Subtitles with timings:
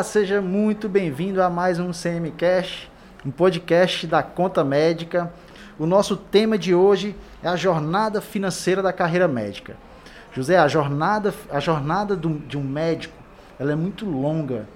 [0.00, 2.90] Olá, seja muito bem-vindo a mais um CMcast,
[3.22, 5.30] um podcast da Conta Médica.
[5.78, 9.76] O nosso tema de hoje é a jornada financeira da carreira médica.
[10.32, 13.14] José, a jornada, a jornada do, de um médico,
[13.58, 14.66] ela é muito longa.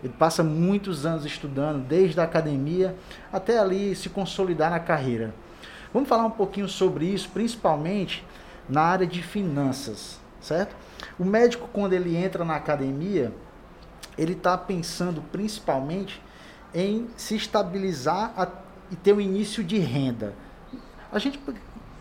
[0.00, 2.94] Ele passa muitos anos estudando, desde a academia
[3.32, 5.34] até ali se consolidar na carreira.
[5.92, 8.24] Vamos falar um pouquinho sobre isso, principalmente
[8.68, 10.76] na área de finanças, certo?
[11.18, 13.32] O médico, quando ele entra na academia,
[14.16, 16.22] ele está pensando principalmente
[16.74, 18.48] em se estabilizar a,
[18.90, 20.34] e ter um início de renda.
[21.10, 21.38] A gente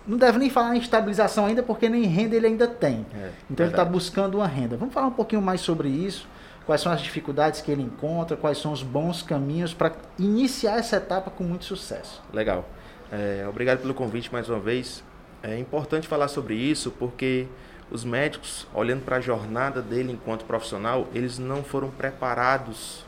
[0.08, 3.06] não deve nem falar em estabilização ainda, porque nem renda ele ainda tem.
[3.14, 4.78] É, então ele está buscando uma renda.
[4.78, 6.28] Vamos falar um pouquinho mais sobre isso,
[6.66, 10.98] quais são as dificuldades que ele encontra, quais são os bons caminhos para iniciar essa
[10.98, 12.22] etapa com muito sucesso.
[12.34, 12.68] Legal.
[13.12, 15.04] É, obrigado pelo convite mais uma vez.
[15.44, 17.48] É importante falar sobre isso porque
[17.92, 23.06] os médicos, olhando para a jornada dele enquanto profissional, eles não foram preparados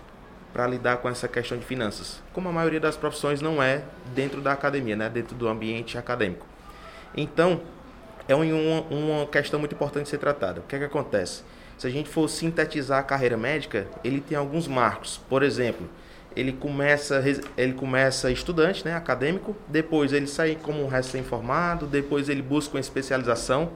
[0.52, 4.40] para lidar com essa questão de finanças, como a maioria das profissões não é dentro
[4.40, 5.10] da academia, né?
[5.10, 6.46] dentro do ambiente acadêmico.
[7.16, 7.62] Então,
[8.28, 10.62] é uma, uma questão muito importante ser tratada.
[10.62, 11.44] O que é que acontece?
[11.78, 15.20] Se a gente for sintetizar a carreira médica, ele tem alguns marcos.
[15.28, 15.90] Por exemplo,
[16.36, 17.24] ele começa,
[17.58, 22.80] ele começa estudante, né, acadêmico, depois ele sai como um recém-formado, depois ele busca uma
[22.80, 23.72] especialização,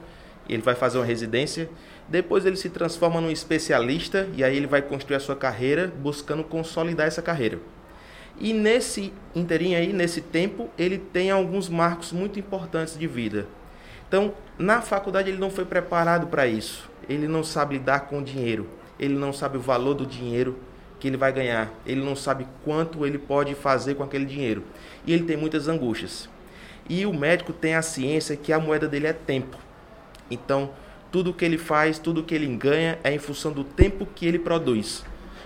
[0.48, 1.68] ele vai fazer uma residência,
[2.08, 6.42] depois ele se transforma num especialista e aí ele vai construir a sua carreira buscando
[6.42, 7.58] consolidar essa carreira.
[8.40, 13.46] E nesse inteirinho aí, nesse tempo, ele tem alguns marcos muito importantes de vida.
[14.06, 16.88] Então, na faculdade ele não foi preparado para isso.
[17.08, 18.66] Ele não sabe lidar com o dinheiro.
[18.98, 20.58] Ele não sabe o valor do dinheiro
[21.00, 21.70] que ele vai ganhar.
[21.84, 24.62] Ele não sabe quanto ele pode fazer com aquele dinheiro.
[25.06, 26.28] E ele tem muitas angústias.
[26.88, 29.58] E o médico tem a ciência que a moeda dele é tempo.
[30.30, 30.70] Então,
[31.10, 34.38] tudo que ele faz, tudo que ele ganha é em função do tempo que ele
[34.38, 35.04] produz.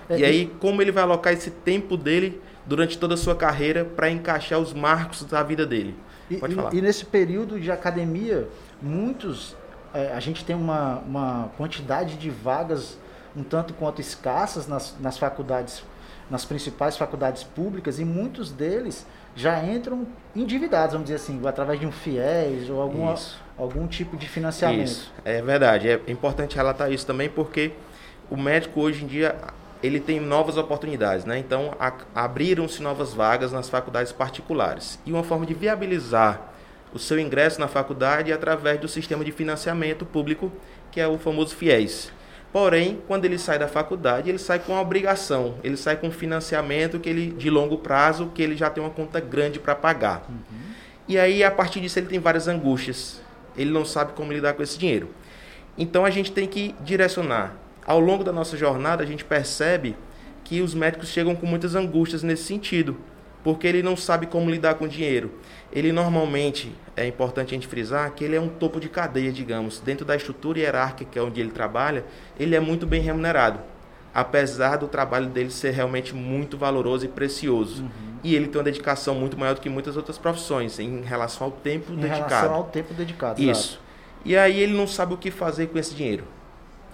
[0.08, 3.84] É, e aí, como ele vai alocar esse tempo dele durante toda a sua carreira
[3.84, 5.94] para encaixar os marcos da vida dele?
[6.40, 6.74] Pode e, falar.
[6.74, 8.48] E, e nesse período de academia,
[8.80, 9.56] muitos.
[9.94, 12.96] É, a gente tem uma, uma quantidade de vagas
[13.36, 15.82] um tanto quanto escassas nas, nas faculdades,
[16.30, 20.06] nas principais faculdades públicas, e muitos deles já entram
[20.36, 23.14] endividados, vamos dizer assim, através de um FIES ou alguma,
[23.56, 24.86] algum tipo de financiamento.
[24.86, 25.88] Isso, é verdade.
[25.88, 27.72] É importante relatar isso também porque
[28.30, 29.36] o médico hoje em dia
[29.82, 31.38] ele tem novas oportunidades, né?
[31.38, 31.74] Então
[32.14, 36.52] abriram-se novas vagas nas faculdades particulares e uma forma de viabilizar
[36.94, 40.52] o seu ingresso na faculdade é através do sistema de financiamento público
[40.90, 42.12] que é o famoso FIES.
[42.52, 47.00] Porém, quando ele sai da faculdade, ele sai com a obrigação, ele sai com financiamento
[47.00, 50.26] que ele de longo prazo, que ele já tem uma conta grande para pagar.
[50.28, 50.72] Uhum.
[51.08, 53.21] E aí, a partir disso, ele tem várias angústias.
[53.56, 55.08] Ele não sabe como lidar com esse dinheiro.
[55.76, 57.56] Então, a gente tem que direcionar.
[57.84, 59.96] Ao longo da nossa jornada, a gente percebe
[60.44, 62.96] que os médicos chegam com muitas angústias nesse sentido
[63.42, 65.32] porque ele não sabe como lidar com o dinheiro.
[65.72, 69.80] Ele normalmente, é importante a gente frisar, que ele é um topo de cadeia, digamos.
[69.80, 72.04] Dentro da estrutura hierárquica onde ele trabalha,
[72.38, 73.60] ele é muito bem remunerado.
[74.14, 77.82] Apesar do trabalho dele ser realmente muito valoroso e precioso.
[77.82, 77.90] Uhum.
[78.22, 81.50] E ele tem uma dedicação muito maior do que muitas outras profissões em relação ao
[81.50, 82.24] tempo em dedicado.
[82.24, 83.42] Em relação ao tempo dedicado.
[83.42, 83.80] Isso.
[84.24, 86.24] E aí ele não sabe o que fazer com esse dinheiro.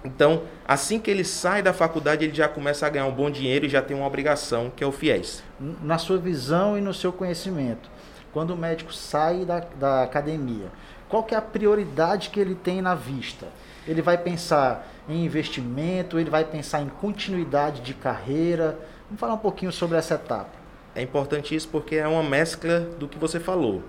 [0.03, 3.65] Então, assim que ele sai da faculdade, ele já começa a ganhar um bom dinheiro
[3.65, 5.43] e já tem uma obrigação, que é o FIES.
[5.83, 7.89] Na sua visão e no seu conhecimento,
[8.31, 10.71] quando o médico sai da, da academia,
[11.09, 13.47] qual que é a prioridade que ele tem na vista?
[13.89, 18.77] Ele vai pensar em investimento, ele vai pensar em continuidade de carreira?
[19.05, 20.51] Vamos falar um pouquinho sobre essa etapa.
[20.95, 23.81] É importante isso porque é uma mescla do que você falou.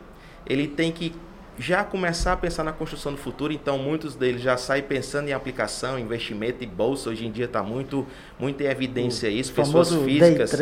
[0.47, 1.15] Ele tem que
[1.59, 5.33] já começar a pensar na construção do futuro, então muitos deles já saem pensando em
[5.33, 7.11] aplicação, investimento e bolsa.
[7.11, 8.07] Hoje em dia está muito,
[8.39, 9.53] muito em evidência o isso.
[9.53, 10.59] Pessoas físicas,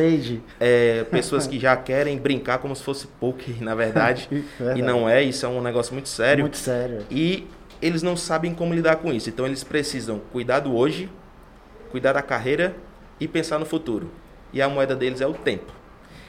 [0.58, 4.28] é, pessoas que já querem brincar como se fosse poker, na verdade,
[4.74, 5.22] e não é.
[5.22, 6.42] Isso é um negócio muito sério.
[6.42, 7.06] Muito sério.
[7.10, 7.46] E
[7.80, 9.28] eles não sabem como lidar com isso.
[9.28, 11.10] Então eles precisam cuidar do hoje,
[11.90, 12.74] cuidar da carreira
[13.20, 14.10] e pensar no futuro.
[14.52, 15.78] E a moeda deles é o tempo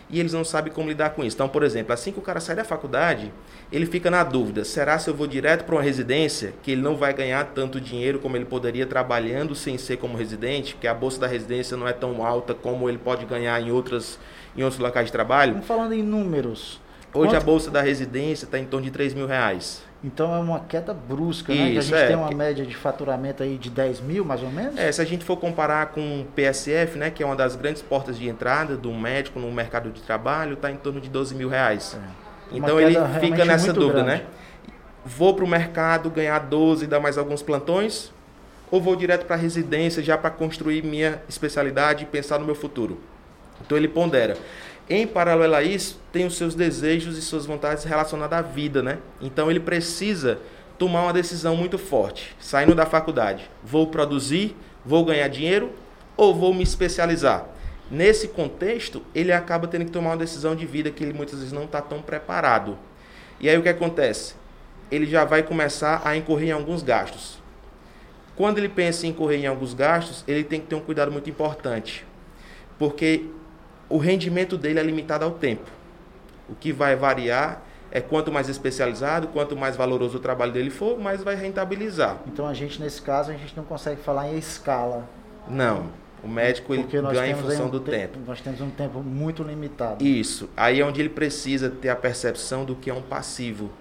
[0.10, 1.36] e eles não sabem como lidar com isso.
[1.36, 3.32] Então, por exemplo, assim que o cara sai da faculdade,
[3.72, 6.96] ele fica na dúvida: será se eu vou direto para uma residência, que ele não
[6.96, 11.20] vai ganhar tanto dinheiro como ele poderia trabalhando sem ser como residente, que a bolsa
[11.20, 14.20] da residência não é tão alta como ele pode ganhar em, outras,
[14.58, 15.52] em outros locais de trabalho?
[15.52, 16.82] Estamos falando em números.
[17.14, 17.36] Hoje Quanto?
[17.36, 19.84] a bolsa da residência está em torno de 3 mil reais.
[20.04, 21.72] Então é uma queda brusca, Isso, né?
[21.72, 22.08] Que a gente é.
[22.08, 24.78] tem uma média de faturamento aí de 10 mil, mais ou menos?
[24.78, 27.82] É, se a gente for comparar com o PSF, né, que é uma das grandes
[27.82, 31.50] portas de entrada do médico no mercado de trabalho, está em torno de 12 mil
[31.50, 31.98] reais.
[32.00, 32.58] É.
[32.58, 34.18] Então ele fica nessa dúvida, né?
[34.18, 34.24] grande.
[34.24, 34.30] né?
[35.06, 38.12] Vou para o mercado ganhar 12 e dar mais alguns plantões?
[38.72, 42.56] ou vou direto para a residência já para construir minha especialidade e pensar no meu
[42.56, 43.00] futuro.
[43.62, 44.38] Então ele pondera.
[44.90, 48.98] Em paralelo a isso, tem os seus desejos e suas vontades relacionadas à vida, né?
[49.22, 50.40] Então ele precisa
[50.80, 53.48] tomar uma decisão muito forte, saindo da faculdade.
[53.64, 55.72] Vou produzir, vou ganhar dinheiro
[56.18, 57.46] ou vou me especializar?
[57.92, 61.52] Nesse contexto, ele acaba tendo que tomar uma decisão de vida que ele muitas vezes
[61.54, 62.78] não está tão preparado.
[63.40, 64.34] E aí o que acontece?
[64.90, 67.40] Ele já vai começar a incorrer em alguns gastos.
[68.36, 71.30] Quando ele pensa em incorrer em alguns gastos, ele tem que ter um cuidado muito
[71.30, 72.06] importante,
[72.78, 73.26] porque
[73.90, 75.70] o rendimento dele é limitado ao tempo.
[76.48, 81.00] O que vai variar é quanto mais especializado, quanto mais valoroso o trabalho dele for,
[81.00, 82.18] mais vai rentabilizar.
[82.28, 85.10] Então a gente nesse caso a gente não consegue falar em escala.
[85.48, 85.88] Não.
[86.24, 88.20] O médico ele ganha em função um do te tempo.
[88.28, 90.06] Nós temos um tempo muito limitado.
[90.06, 90.50] Isso.
[90.56, 93.72] Aí é onde ele precisa ter a percepção do que é um passivo.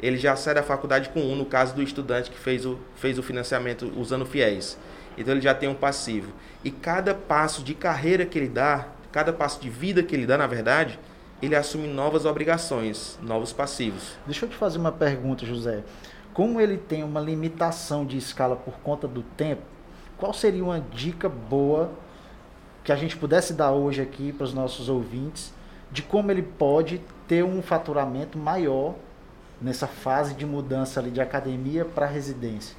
[0.00, 3.18] Ele já sai da faculdade com um, no caso do estudante que fez o, fez
[3.18, 4.76] o financiamento usando fiéis.
[5.16, 6.32] Então ele já tem um passivo.
[6.62, 10.36] E cada passo de carreira que ele dá, cada passo de vida que ele dá,
[10.36, 10.98] na verdade,
[11.40, 14.16] ele assume novas obrigações, novos passivos.
[14.24, 15.82] Deixa eu te fazer uma pergunta, José.
[16.32, 19.62] Como ele tem uma limitação de escala por conta do tempo,
[20.16, 21.90] qual seria uma dica boa
[22.82, 25.52] que a gente pudesse dar hoje aqui para os nossos ouvintes
[25.90, 28.94] de como ele pode ter um faturamento maior
[29.60, 32.74] nessa fase de mudança ali de academia para residência?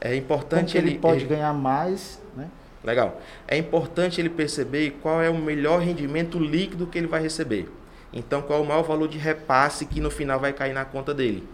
[0.00, 1.26] É importante ele, ele pode ele...
[1.26, 2.48] ganhar mais, né?
[2.82, 3.20] Legal.
[3.46, 7.68] É importante ele perceber qual é o melhor rendimento líquido que ele vai receber.
[8.12, 11.14] Então, qual é o maior valor de repasse que no final vai cair na conta
[11.14, 11.46] dele?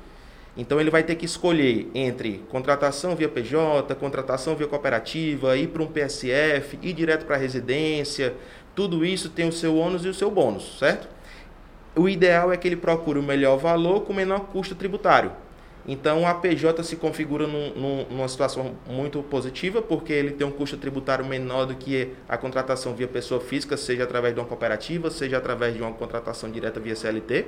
[0.57, 5.83] Então, ele vai ter que escolher entre contratação via PJ, contratação via cooperativa, ir para
[5.83, 8.35] um PSF, ir direto para a residência.
[8.75, 11.09] Tudo isso tem o seu ônus e o seu bônus, certo?
[11.95, 15.33] O ideal é que ele procure o melhor valor com o menor custo tributário.
[15.89, 20.51] Então, a PJ se configura num, num, numa situação muito positiva, porque ele tem um
[20.51, 25.11] custo tributário menor do que a contratação via pessoa física, seja através de uma cooperativa,
[25.11, 27.47] seja através de uma contratação direta via CLT.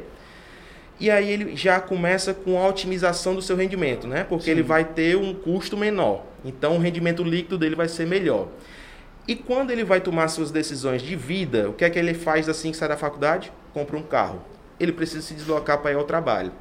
[1.01, 4.25] E aí ele já começa com a otimização do seu rendimento, né?
[4.25, 4.51] Porque Sim.
[4.53, 6.25] ele vai ter um custo menor.
[6.45, 8.49] Então, o rendimento líquido dele vai ser melhor.
[9.27, 12.49] E quando ele vai tomar suas decisões de vida, o que é que ele faz
[12.49, 13.53] assim que sai da faculdade?
[13.75, 14.43] Compra um carro.
[14.79, 16.53] Ele precisa se deslocar para ir ao trabalho.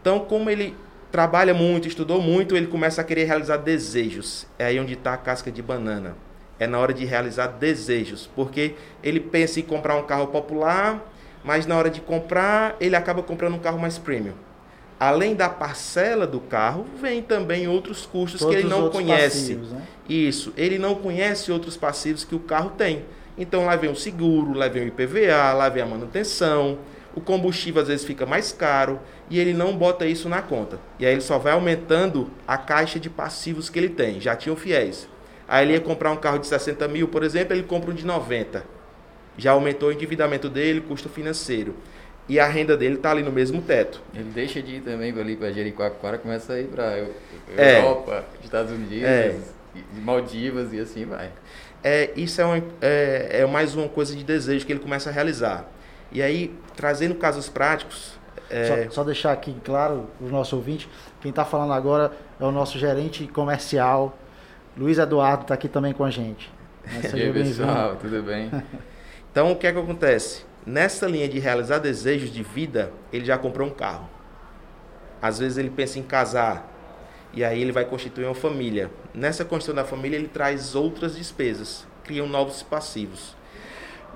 [0.00, 0.74] Então, como ele
[1.16, 4.46] trabalha muito, estudou muito, ele começa a querer realizar desejos.
[4.58, 6.14] É aí onde está a casca de banana.
[6.58, 11.02] É na hora de realizar desejos, porque ele pensa em comprar um carro popular,
[11.42, 14.34] mas na hora de comprar, ele acaba comprando um carro mais premium.
[15.00, 19.54] Além da parcela do carro, vem também outros custos Todos que ele não conhece.
[19.54, 19.82] Passivos, né?
[20.06, 23.06] Isso, ele não conhece outros passivos que o carro tem.
[23.38, 26.76] Então lá vem o seguro, lá vem o IPVA, lá vem a manutenção,
[27.16, 30.78] o combustível às vezes fica mais caro e ele não bota isso na conta.
[30.98, 34.20] E aí ele só vai aumentando a caixa de passivos que ele tem.
[34.20, 35.08] Já tinha o fiéis.
[35.48, 38.04] Aí ele ia comprar um carro de 60 mil, por exemplo, ele compra um de
[38.04, 38.64] 90.
[39.38, 41.74] Já aumentou o endividamento dele, custo financeiro.
[42.28, 44.02] E a renda dele está ali no mesmo teto.
[44.14, 46.98] Ele deixa de ir também ali para Jericoacoara, começa a ir para
[47.56, 47.78] é.
[47.78, 49.36] Europa, é, Estados Unidos, é.
[50.02, 51.30] Maldivas e assim vai.
[51.82, 55.12] É, isso é, uma, é, é mais uma coisa de desejo que ele começa a
[55.12, 55.70] realizar.
[56.12, 58.18] E aí, trazendo casos práticos.
[58.48, 58.84] É...
[58.86, 60.88] Só, só, deixar aqui claro, o nosso ouvinte,
[61.20, 64.16] quem está falando agora é o nosso gerente comercial,
[64.76, 66.52] Luiz Eduardo, está aqui também com a gente.
[67.14, 68.50] e aí, pessoal, tudo bem?
[69.32, 70.44] então, o que é que acontece?
[70.64, 74.08] Nessa linha de realizar desejos de vida, ele já comprou um carro.
[75.20, 76.68] Às vezes ele pensa em casar,
[77.32, 78.90] e aí ele vai constituir uma família.
[79.14, 83.36] Nessa construção da família, ele traz outras despesas, cria novos passivos.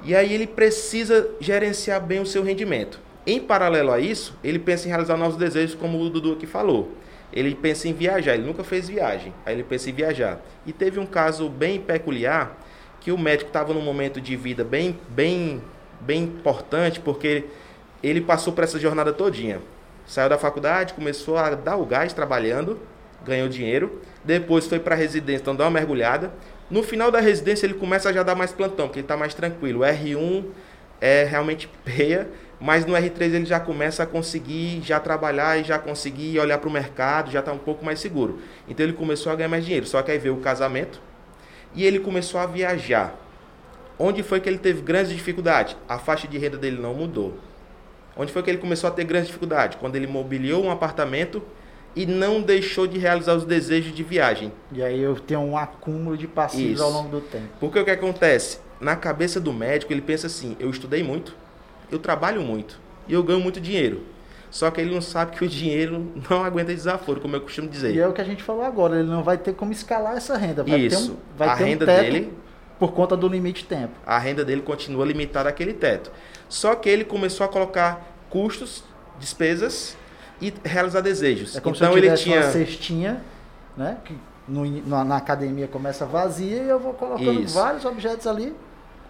[0.02, 3.00] E aí ele precisa gerenciar bem o seu rendimento.
[3.26, 6.92] Em paralelo a isso, ele pensa em realizar novos desejos, como o Dudu aqui falou.
[7.33, 10.40] Ele pensa em viajar, ele nunca fez viagem, aí ele pensa em viajar.
[10.66, 12.59] E teve um caso bem peculiar,
[13.00, 15.62] que o médico estava num momento de vida bem, bem,
[16.00, 17.45] bem importante, porque
[18.02, 19.61] ele passou por essa jornada todinha.
[20.07, 22.80] Saiu da faculdade, começou a dar o gás trabalhando,
[23.25, 26.33] ganhou dinheiro, depois foi para a residência, então dá uma mergulhada,
[26.71, 29.35] no final da residência ele começa a já dar mais plantão, porque ele está mais
[29.35, 29.81] tranquilo.
[29.81, 30.45] O R1
[31.00, 32.29] é realmente peia,
[32.61, 36.69] mas no R3 ele já começa a conseguir já trabalhar e já conseguir olhar para
[36.69, 38.39] o mercado, já está um pouco mais seguro.
[38.69, 39.87] Então ele começou a ganhar mais dinheiro.
[39.87, 41.00] Só que aí veio o casamento
[41.75, 43.15] e ele começou a viajar.
[43.99, 45.77] Onde foi que ele teve grandes dificuldades?
[45.89, 47.39] A faixa de renda dele não mudou.
[48.17, 49.79] Onde foi que ele começou a ter grandes dificuldades?
[49.81, 51.43] Quando ele mobiliou um apartamento
[51.95, 54.53] e não deixou de realizar os desejos de viagem.
[54.73, 56.83] E aí eu tenho um acúmulo de passivos Isso.
[56.83, 57.49] ao longo do tempo.
[57.59, 58.59] Porque o que acontece?
[58.81, 61.37] Na cabeça do médico, ele pensa assim: eu estudei muito,
[61.91, 62.79] eu trabalho muito
[63.09, 64.03] e eu ganho muito dinheiro.
[64.51, 67.95] Só que ele não sabe que o dinheiro não aguenta desaforo, como eu costumo dizer.
[67.95, 70.37] E é o que a gente falou agora, ele não vai ter como escalar essa
[70.37, 70.65] renda.
[70.65, 71.09] Vai Isso.
[71.09, 72.33] Ter um, vai a ter renda um teto dele,
[72.79, 73.93] por conta do limite de tempo.
[74.05, 76.11] a renda dele continua limitada àquele teto.
[76.49, 78.83] Só que ele começou a colocar custos,
[79.21, 79.97] despesas
[80.41, 81.57] e realizar desejos.
[81.57, 83.21] É como então se eu ele tivesse tinha uma cestinha,
[83.77, 83.99] né?
[84.05, 84.15] Que
[84.49, 87.55] no, na, na academia começa vazia e eu vou colocando Isso.
[87.55, 88.55] vários objetos ali.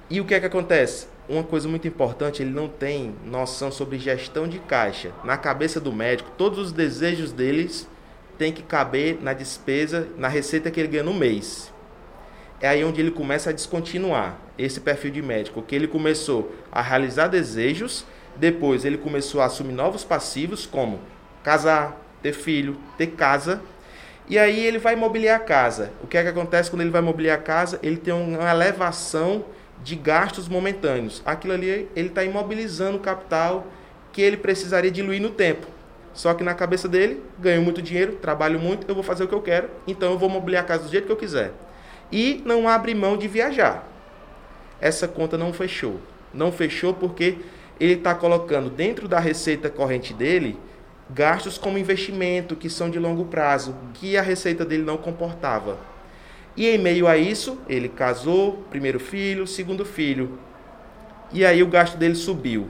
[0.08, 1.06] E o que é que acontece?
[1.28, 5.12] Uma coisa muito importante, ele não tem noção sobre gestão de caixa.
[5.22, 7.88] Na cabeça do médico, todos os desejos deles
[8.36, 11.72] têm que caber na despesa, na receita que ele ganha no mês.
[12.60, 16.82] É aí onde ele começa a descontinuar esse perfil de médico, que ele começou a
[16.82, 18.04] realizar desejos,
[18.36, 20.98] depois ele começou a assumir novos passivos, como
[21.42, 23.62] casar, ter filho, ter casa,
[24.28, 25.90] e aí ele vai mobiliar a casa.
[26.02, 27.80] O que é que acontece quando ele vai mobiliar a casa?
[27.82, 29.44] Ele tem uma elevação
[29.82, 31.22] de gastos momentâneos.
[31.26, 33.66] Aquilo ali ele está imobilizando o capital
[34.12, 35.66] que ele precisaria diluir no tempo.
[36.12, 39.34] Só que na cabeça dele, ganho muito dinheiro, trabalho muito, eu vou fazer o que
[39.34, 41.52] eu quero, então eu vou mobiliar a casa do jeito que eu quiser.
[42.10, 43.86] E não abre mão de viajar.
[44.80, 46.00] Essa conta não fechou.
[46.32, 47.38] Não fechou porque
[47.78, 50.56] ele está colocando dentro da receita corrente dele
[51.14, 55.78] gastos como investimento, que são de longo prazo, que a receita dele não comportava.
[56.56, 60.38] E em meio a isso, ele casou, primeiro filho, segundo filho.
[61.32, 62.68] E aí o gasto dele subiu.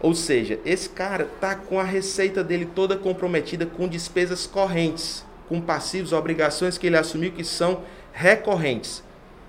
[0.00, 5.60] Ou seja, esse cara tá com a receita dele toda comprometida com despesas correntes, com
[5.60, 9.02] passivos, obrigações que ele assumiu que são recorrentes.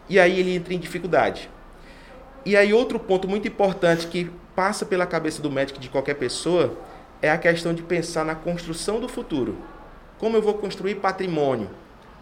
[0.10, 1.50] E aí ele entra em dificuldade.
[2.46, 6.76] E aí outro ponto muito importante que passa pela cabeça do médico de qualquer pessoa
[7.22, 9.58] é a questão de pensar na construção do futuro.
[10.18, 11.70] Como eu vou construir patrimônio?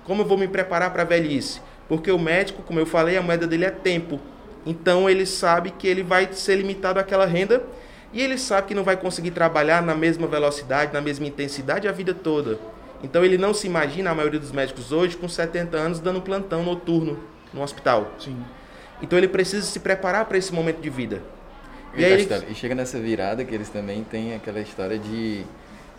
[0.06, 1.62] Como eu vou me preparar para a velhice?
[1.88, 4.20] Porque o médico, como eu falei, a moeda dele é tempo.
[4.66, 7.64] Então ele sabe que ele vai ser limitado àquela renda
[8.12, 11.92] e ele sabe que não vai conseguir trabalhar na mesma velocidade, na mesma intensidade a
[11.92, 12.60] vida toda.
[13.04, 16.64] Então ele não se imagina, a maioria dos médicos hoje, com 70 anos, dando plantão
[16.64, 17.20] noturno
[17.54, 18.12] no hospital.
[18.20, 18.38] Sim.
[19.02, 21.22] Então ele precisa se preparar para esse momento de vida.
[21.96, 25.44] E, aí e chega nessa virada que eles também têm aquela história de,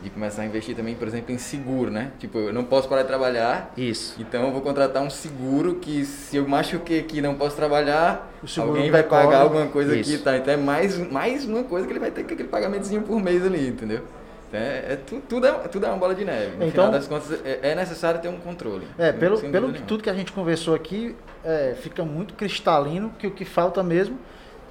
[0.02, 2.12] de começar a investir também, por exemplo, em seguro, né?
[2.18, 4.14] Tipo, eu não posso parar de trabalhar, Isso.
[4.20, 8.30] então eu vou contratar um seguro que se eu machuquei aqui e não posso trabalhar,
[8.58, 10.14] alguém vai pagar alguma coisa Isso.
[10.14, 10.36] aqui, tá?
[10.36, 13.44] Então é mais, mais uma coisa que ele vai ter que aquele pagamentozinho por mês
[13.44, 14.02] ali, entendeu?
[14.48, 16.56] Então é, é tu- tudo, é, tudo é uma bola de neve.
[16.56, 18.86] No Então- final das contas, é, é necessário ter um controle.
[18.96, 19.86] É, pelo, pelo nenhuma.
[19.86, 21.14] tudo que a gente conversou aqui,
[21.44, 24.16] é, fica muito cristalino que o que falta mesmo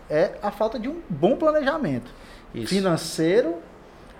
[0.09, 2.11] é a falta de um bom planejamento
[2.53, 2.67] Isso.
[2.67, 3.55] financeiro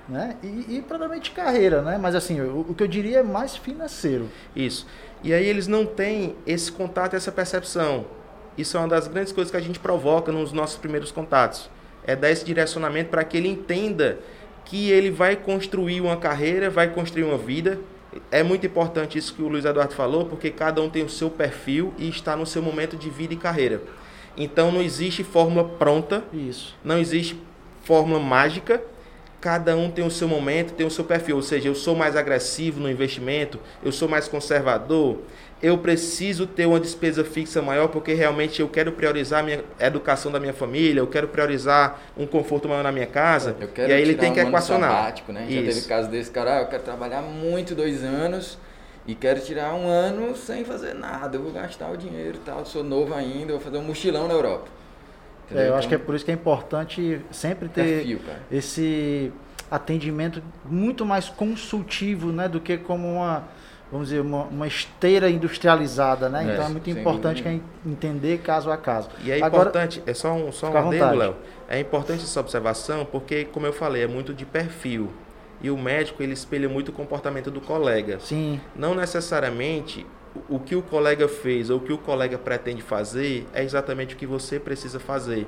[0.07, 0.37] né?
[0.41, 1.97] e, e provavelmente de carreira, né?
[1.97, 4.29] Mas assim, o, o que eu diria é mais financeiro.
[4.55, 4.87] Isso.
[5.23, 8.05] E aí eles não têm esse contato, essa percepção.
[8.57, 11.69] Isso é uma das grandes coisas que a gente provoca nos nossos primeiros contatos.
[12.05, 14.19] É dar esse direcionamento para que ele entenda
[14.65, 17.79] que ele vai construir uma carreira, vai construir uma vida.
[18.31, 21.29] É muito importante isso que o Luiz Eduardo falou, porque cada um tem o seu
[21.29, 23.81] perfil e está no seu momento de vida e carreira.
[24.37, 26.75] Então não existe fórmula pronta, Isso.
[26.83, 27.41] não existe
[27.83, 28.81] fórmula mágica.
[29.39, 31.35] Cada um tem o seu momento, tem o seu perfil.
[31.35, 35.19] Ou seja, eu sou mais agressivo no investimento, eu sou mais conservador,
[35.61, 40.31] eu preciso ter uma despesa fixa maior porque realmente eu quero priorizar a minha educação
[40.31, 43.55] da minha família, eu quero priorizar um conforto maior na minha casa.
[43.59, 44.91] Eu quero e aí ele tem que um ano equacionar.
[44.91, 45.47] sabático, né?
[45.49, 48.57] Já teve caso desse cara, ah, eu quero trabalhar muito dois anos
[49.07, 51.37] e quero tirar um ano sem fazer nada.
[51.37, 54.33] Eu vou gastar o dinheiro e tal, sou novo ainda, vou fazer um mochilão na
[54.33, 54.67] Europa.
[55.49, 58.19] É, eu acho que é Então, por isso que é importante sempre ter perfil,
[58.51, 59.31] esse
[59.71, 63.43] atendimento muito mais consultivo, né, do que como uma,
[63.89, 66.45] vamos dizer, uma, uma esteira industrializada, né?
[66.49, 69.09] É, então é muito importante que é entender caso a caso.
[69.23, 71.15] E é Agora- importante, é só um, só um adendo.
[71.15, 71.35] Léo.
[71.69, 75.09] É importante essa observação porque, como eu falei, é muito de perfil.
[75.61, 78.19] E o médico, ele espelha muito o comportamento do colega.
[78.19, 80.05] Sim, Não necessariamente
[80.47, 84.17] o que o colega fez ou o que o colega pretende fazer é exatamente o
[84.17, 85.47] que você precisa fazer.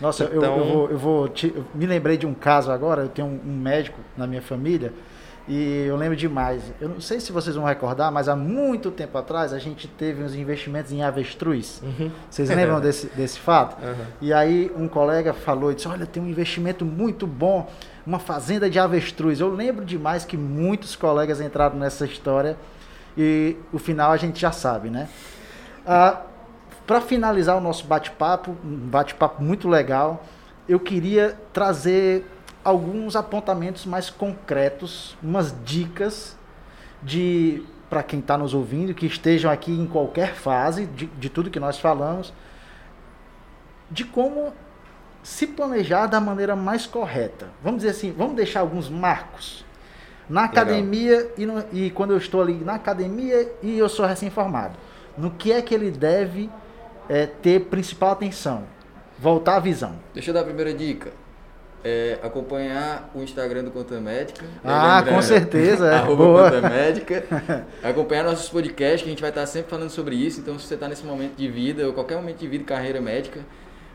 [0.00, 3.02] Nossa, eu- Então- eu, vou, eu vou te- eu me lembrei de um caso agora,
[3.02, 4.94] eu tenho um, um médico na minha família
[5.52, 6.62] e eu lembro demais.
[6.80, 10.22] Eu não sei se vocês vão recordar, mas há muito tempo atrás a gente teve
[10.22, 11.82] uns investimentos em avestruz.
[12.30, 13.76] Vocês lembram desse, desse fato?
[13.84, 14.06] Aham.
[14.20, 17.68] E aí um colega falou e disse, olha, tem um investimento muito bom,
[18.06, 19.40] uma fazenda de avestruz.
[19.40, 22.56] Eu lembro demais que muitos colegas entraram nessa história
[23.18, 25.08] e o final a gente já sabe, né?
[25.84, 26.20] Ah,
[26.86, 30.24] Para finalizar o nosso bate-papo, um bate-papo muito legal,
[30.68, 32.24] eu queria trazer
[32.64, 36.36] alguns apontamentos mais concretos, umas dicas
[37.02, 41.50] de para quem está nos ouvindo, que estejam aqui em qualquer fase de, de tudo
[41.50, 42.32] que nós falamos,
[43.90, 44.52] de como
[45.24, 47.48] se planejar da maneira mais correta.
[47.62, 49.64] Vamos dizer assim, vamos deixar alguns marcos.
[50.28, 54.76] Na academia e, no, e, quando eu estou ali na academia e eu sou recém-formado.
[55.18, 56.48] No que é que ele deve
[57.08, 58.62] é, ter principal atenção?
[59.18, 59.96] Voltar à visão.
[60.14, 61.10] Deixa eu dar a primeira dica.
[61.82, 64.44] É, acompanhar o Instagram do Conta Médica.
[64.62, 65.88] Ah, com certeza.
[65.88, 65.94] É.
[66.00, 66.50] Arroba Boa.
[66.50, 67.24] Conta Médica.
[67.82, 70.40] acompanhar nossos podcasts, que a gente vai estar sempre falando sobre isso.
[70.40, 73.40] Então, se você está nesse momento de vida, ou qualquer momento de vida, carreira médica,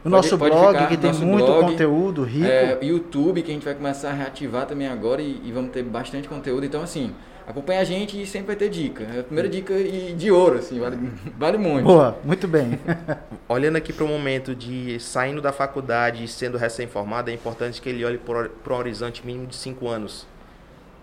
[0.05, 2.45] o nosso pode blog, ficar, que tem muito blog, conteúdo rico.
[2.45, 5.81] É, YouTube, que a gente vai começar a reativar também agora e, e, vamos ter
[5.81, 6.63] bastante conteúdo.
[6.63, 7.11] Então, assim,
[7.47, 9.03] acompanha a gente e sempre vai ter dica.
[9.03, 10.97] É a primeira dica e de ouro, assim, vale,
[11.37, 11.85] vale muito.
[11.85, 12.79] Boa, muito bem.
[13.47, 17.89] Olhando aqui para o momento de saindo da faculdade e sendo recém-formado, é importante que
[17.89, 20.27] ele olhe para um horizonte mínimo de 5 anos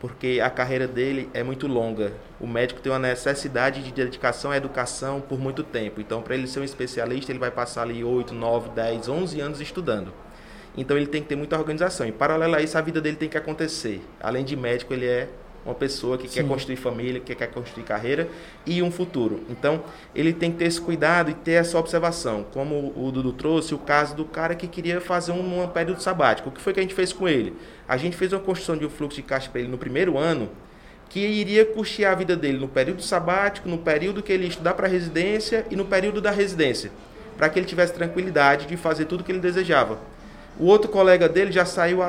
[0.02, 2.12] porque a carreira dele é muito longa.
[2.40, 6.00] O médico tem uma necessidade de dedicação à educação por muito tempo.
[6.00, 9.60] Então, para ele ser um especialista, ele vai passar ali 8, 9, 10, 11 anos
[9.60, 10.12] estudando.
[10.76, 12.04] Então, ele tem que ter muita organização.
[12.04, 14.02] E, paralelo a isso, a vida dele tem que acontecer.
[14.20, 15.28] Além de médico, ele é
[15.64, 16.34] uma pessoa que Sim.
[16.34, 18.28] quer construir família, que quer construir carreira
[18.66, 19.40] e um futuro.
[19.48, 19.82] Então,
[20.14, 22.44] ele tem que ter esse cuidado e ter essa observação.
[22.52, 26.48] Como o Dudu trouxe, o caso do cara que queria fazer um, um período sabático.
[26.48, 27.54] O que foi que a gente fez com ele?
[27.88, 30.50] A gente fez uma construção de um fluxo de caixa para ele no primeiro ano,
[31.08, 34.86] que iria custear a vida dele no período sabático, no período que ele estudar para
[34.86, 36.90] a residência e no período da residência,
[37.36, 39.98] para que ele tivesse tranquilidade de fazer tudo o que ele desejava.
[40.58, 42.00] O outro colega dele já saiu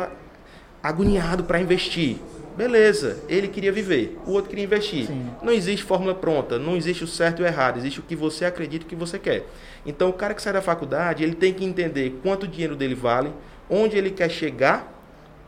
[0.81, 2.17] agoniado para investir
[2.55, 5.07] Beleza, ele queria viver, o outro queria investir.
[5.07, 5.27] Sim.
[5.41, 8.45] Não existe fórmula pronta, não existe o certo e o errado, existe o que você
[8.45, 9.48] acredita e o que você quer.
[9.86, 12.93] Então, o cara que sai da faculdade, ele tem que entender quanto o dinheiro dele
[12.93, 13.31] vale,
[13.67, 14.93] onde ele quer chegar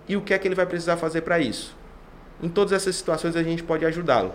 [0.09, 1.75] e o que é que ele vai precisar fazer para isso.
[2.41, 4.33] Em todas essas situações, a gente pode ajudá-lo.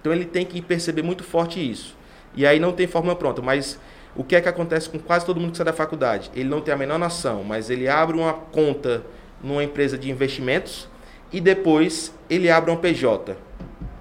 [0.00, 1.94] Então, ele tem que perceber muito forte isso.
[2.34, 3.78] E aí não tem fórmula pronta, mas
[4.14, 6.30] o que é que acontece com quase todo mundo que sai da faculdade?
[6.34, 9.04] Ele não tem a menor noção, mas ele abre uma conta
[9.42, 10.88] numa empresa de investimentos
[11.36, 13.36] e depois ele abre um PJ.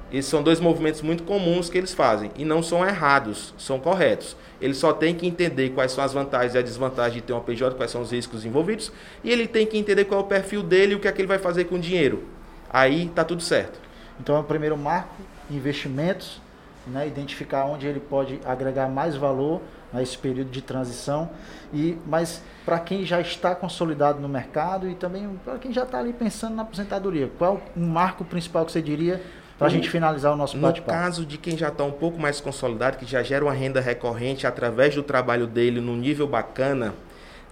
[0.10, 4.38] Esses são dois movimentos muito comuns que eles fazem e não são errados, são corretos.
[4.62, 7.42] Ele só tem que entender quais são as vantagens e as desvantagens de ter um
[7.42, 8.90] PJ, quais são os riscos envolvidos,
[9.22, 11.20] e ele tem que entender qual é o perfil dele e o que é que
[11.20, 12.24] ele vai fazer com o dinheiro.
[12.70, 13.82] Aí tá tudo certo.
[14.18, 15.14] Então, é o primeiro marco,
[15.52, 16.42] investimentos,
[16.88, 19.62] né, identificar onde ele pode agregar mais valor
[19.94, 21.30] nesse período de transição.
[21.74, 26.00] E, mas para quem já está consolidado no mercado e também para quem já está
[26.00, 29.22] ali pensando na aposentadoria, qual o um marco principal que você diria
[29.58, 30.92] para a gente finalizar o nosso bate-papo?
[30.92, 33.80] No caso de quem já está um pouco mais consolidado, que já gera uma renda
[33.80, 36.94] recorrente através do trabalho dele num nível bacana,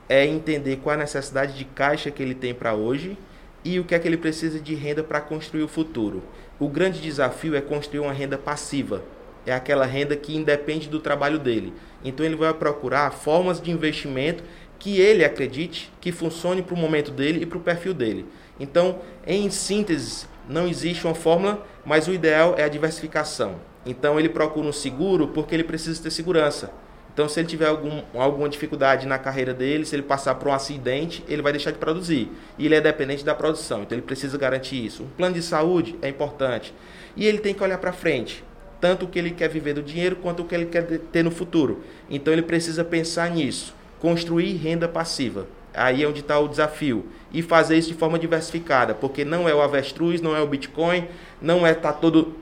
[0.09, 3.17] é entender qual a necessidade de caixa que ele tem para hoje
[3.63, 6.21] e o que é que ele precisa de renda para construir o futuro.
[6.59, 9.01] O grande desafio é construir uma renda passiva.
[9.45, 11.73] É aquela renda que independe do trabalho dele.
[12.03, 14.43] Então ele vai procurar formas de investimento
[14.79, 18.25] que ele acredite que funcione para o momento dele e para o perfil dele.
[18.59, 23.55] Então, em síntese, não existe uma fórmula, mas o ideal é a diversificação.
[23.85, 26.71] Então ele procura um seguro porque ele precisa ter segurança.
[27.13, 30.53] Então, se ele tiver algum, alguma dificuldade na carreira dele, se ele passar por um
[30.53, 32.31] acidente, ele vai deixar de produzir.
[32.57, 35.03] E ele é dependente da produção, então ele precisa garantir isso.
[35.03, 36.73] Um plano de saúde é importante.
[37.15, 38.43] E ele tem que olhar para frente
[38.83, 41.31] tanto o que ele quer viver do dinheiro quanto o que ele quer ter no
[41.31, 41.85] futuro.
[42.09, 45.47] Então ele precisa pensar nisso, construir renda passiva.
[45.73, 47.05] Aí é onde está o desafio.
[47.31, 51.07] E fazer isso de forma diversificada, porque não é o avestruz, não é o Bitcoin,
[51.41, 52.33] não é estar tá todo,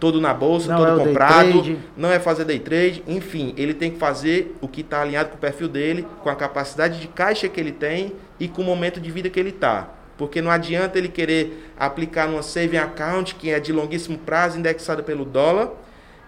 [0.00, 3.90] todo na bolsa, não todo é comprado, não é fazer day trade, enfim, ele tem
[3.90, 7.46] que fazer o que está alinhado com o perfil dele, com a capacidade de caixa
[7.46, 9.90] que ele tem e com o momento de vida que ele está.
[10.16, 15.02] Porque não adianta ele querer aplicar numa saving account que é de longuíssimo prazo, indexada
[15.02, 15.72] pelo dólar,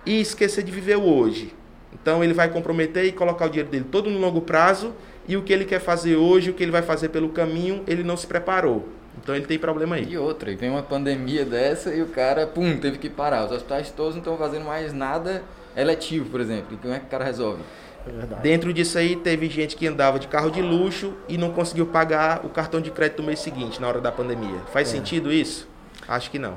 [0.05, 1.55] e esquecer de viver o hoje.
[1.92, 4.92] Então ele vai comprometer e colocar o dinheiro dele todo no longo prazo
[5.29, 8.03] e o que ele quer fazer hoje, o que ele vai fazer pelo caminho, ele
[8.03, 8.88] não se preparou.
[9.20, 10.12] Então ele tem problema aí.
[10.12, 13.46] E outra, vem uma pandemia dessa e o cara, pum, teve que parar.
[13.46, 15.42] Os hospitais todos não estão fazendo mais nada
[15.77, 16.75] eletivo, por exemplo.
[16.75, 17.62] E como é que o cara resolve?
[18.07, 21.87] É Dentro disso aí, teve gente que andava de carro de luxo e não conseguiu
[21.87, 24.61] pagar o cartão de crédito no mês seguinte, na hora da pandemia.
[24.73, 24.92] Faz é.
[24.92, 25.69] sentido isso?
[26.07, 26.57] Acho que não.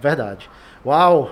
[0.00, 0.48] Verdade.
[0.86, 1.30] Uau!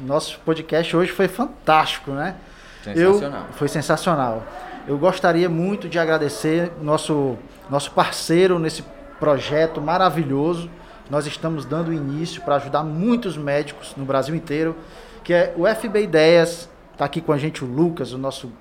[0.00, 2.36] Nosso podcast hoje foi fantástico, né?
[2.82, 3.46] Sensacional.
[3.46, 4.46] Eu, foi sensacional.
[4.86, 7.36] Eu gostaria muito de agradecer nosso,
[7.70, 8.82] nosso parceiro nesse
[9.18, 10.70] projeto maravilhoso.
[11.10, 14.76] Nós estamos dando início para ajudar muitos médicos no Brasil inteiro,
[15.24, 16.68] que é o FB Ideias.
[16.92, 18.52] Está aqui com a gente o Lucas, o nosso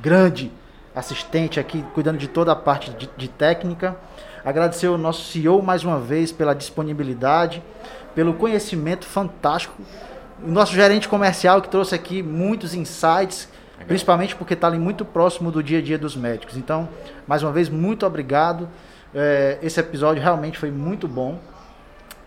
[0.00, 0.50] grande
[0.94, 3.96] assistente aqui, cuidando de toda a parte de, de técnica.
[4.44, 7.62] Agradecer o nosso CEO mais uma vez pela disponibilidade,
[8.14, 9.74] pelo conhecimento fantástico.
[10.42, 13.88] O nosso gerente comercial que trouxe aqui muitos insights Legal.
[13.88, 16.56] Principalmente porque está ali muito próximo do dia a dia dos médicos.
[16.56, 16.88] Então,
[17.26, 18.68] mais uma vez, muito obrigado.
[19.14, 21.38] É, esse episódio realmente foi muito bom.